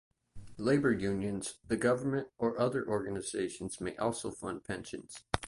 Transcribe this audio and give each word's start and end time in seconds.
Labor 0.57 0.91
unions, 0.93 1.59
the 1.67 1.77
government, 1.77 2.29
or 2.39 2.59
other 2.59 2.87
organizations 2.87 3.79
may 3.79 3.95
also 3.97 4.31
fund 4.31 4.63
pensions. 4.63 5.19